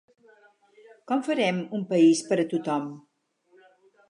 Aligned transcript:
Com 1.11 1.21
farem 1.27 1.59
un 1.81 1.83
país 1.93 2.25
per 2.31 2.41
a 2.45 2.47
tothom? 2.55 2.89